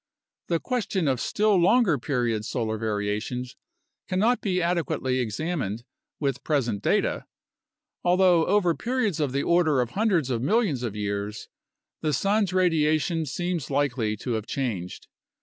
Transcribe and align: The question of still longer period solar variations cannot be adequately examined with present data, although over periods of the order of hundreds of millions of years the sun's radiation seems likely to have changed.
The 0.47 0.59
question 0.59 1.07
of 1.07 1.21
still 1.21 1.55
longer 1.57 1.99
period 1.99 2.43
solar 2.43 2.79
variations 2.79 3.55
cannot 4.07 4.41
be 4.41 4.59
adequately 4.59 5.19
examined 5.19 5.83
with 6.19 6.43
present 6.43 6.81
data, 6.81 7.25
although 8.03 8.47
over 8.47 8.73
periods 8.73 9.19
of 9.19 9.31
the 9.31 9.43
order 9.43 9.79
of 9.79 9.91
hundreds 9.91 10.31
of 10.31 10.41
millions 10.41 10.81
of 10.81 10.95
years 10.95 11.49
the 12.01 12.13
sun's 12.13 12.51
radiation 12.51 13.27
seems 13.27 13.69
likely 13.69 14.17
to 14.17 14.31
have 14.31 14.47
changed. 14.47 15.05